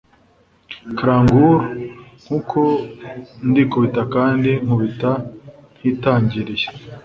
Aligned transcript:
clangour 0.97 1.61
nkuko 2.23 2.59
ndikubita 3.49 4.01
kandi 4.15 4.51
nkubita 4.63 5.11
ntitangiriye 5.77 6.67